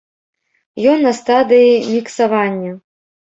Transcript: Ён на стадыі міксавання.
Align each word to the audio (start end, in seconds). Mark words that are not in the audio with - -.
Ён 0.93 1.03
на 1.07 1.11
стадыі 1.19 1.75
міксавання. 1.91 2.71